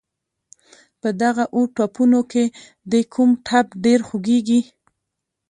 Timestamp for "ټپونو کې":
1.75-2.43